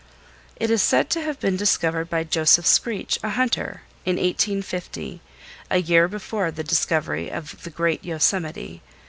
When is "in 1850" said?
4.03-5.21